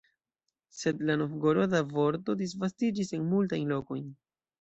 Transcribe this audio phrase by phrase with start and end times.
[0.77, 4.09] Sed la novgoroda vorto disvastiĝis en multajn lokojn.